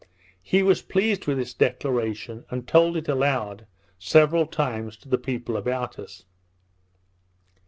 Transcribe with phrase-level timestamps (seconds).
[0.41, 3.67] He was pleased with this declaration, and told it aloud,
[3.99, 6.25] several times, to the people about us.